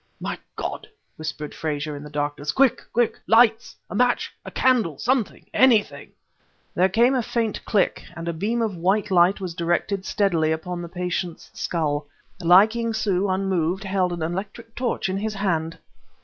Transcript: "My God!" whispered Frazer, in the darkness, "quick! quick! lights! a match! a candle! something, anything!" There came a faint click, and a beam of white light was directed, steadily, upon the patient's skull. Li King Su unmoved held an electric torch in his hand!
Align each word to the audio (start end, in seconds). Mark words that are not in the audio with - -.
"My 0.19 0.39
God!" 0.55 0.87
whispered 1.15 1.53
Frazer, 1.53 1.95
in 1.95 2.01
the 2.01 2.09
darkness, 2.09 2.51
"quick! 2.51 2.81
quick! 2.91 3.19
lights! 3.27 3.75
a 3.87 3.93
match! 3.93 4.31
a 4.43 4.49
candle! 4.49 4.97
something, 4.97 5.45
anything!" 5.53 6.09
There 6.73 6.89
came 6.89 7.13
a 7.13 7.21
faint 7.21 7.63
click, 7.65 8.03
and 8.15 8.27
a 8.27 8.33
beam 8.33 8.63
of 8.63 8.75
white 8.75 9.11
light 9.11 9.39
was 9.39 9.53
directed, 9.53 10.03
steadily, 10.03 10.51
upon 10.51 10.81
the 10.81 10.89
patient's 10.89 11.51
skull. 11.53 12.07
Li 12.41 12.65
King 12.65 12.95
Su 12.95 13.29
unmoved 13.29 13.83
held 13.83 14.11
an 14.11 14.23
electric 14.23 14.73
torch 14.73 15.07
in 15.07 15.17
his 15.17 15.35
hand! 15.35 15.77